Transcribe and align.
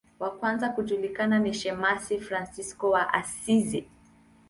Wa 0.19 0.31
kwanza 0.31 0.69
kujulikana 0.69 1.39
ni 1.39 1.53
shemasi 1.53 2.19
Fransisko 2.19 2.89
wa 2.89 3.13
Asizi. 3.13 3.85